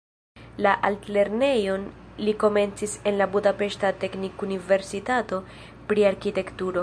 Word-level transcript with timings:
La 0.67 0.71
altlernejon 0.87 1.83
li 2.27 2.33
komencis 2.45 2.95
en 3.11 3.19
la 3.23 3.27
budapeŝta 3.35 3.93
teknikuniversitato 4.05 5.43
pri 5.93 6.11
arkitekturo. 6.13 6.77